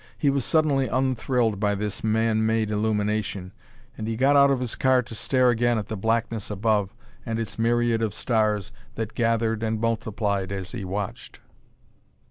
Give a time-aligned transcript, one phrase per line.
[0.17, 3.51] He was suddenly unthrilled by this man made illumination,
[3.95, 7.37] and he got out of his car to stare again at the blackness above and
[7.37, 11.39] its myriad of stars that gathered and multiplied as he watched.